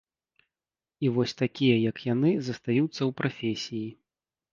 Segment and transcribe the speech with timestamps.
[1.07, 3.83] І вось такія, як яны, застаюцца ў прафесіі.